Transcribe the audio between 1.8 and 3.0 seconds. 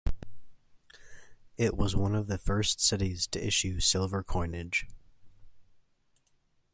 one of the first